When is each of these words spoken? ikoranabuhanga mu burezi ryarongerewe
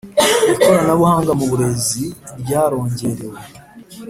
ikoranabuhanga 0.53 1.31
mu 1.39 1.45
burezi 1.51 2.03
ryarongerewe 2.41 3.37